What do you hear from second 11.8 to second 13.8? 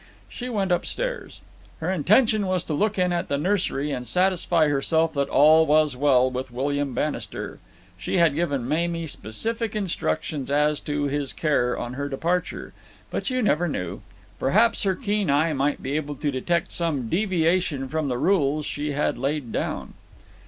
her departure; but you never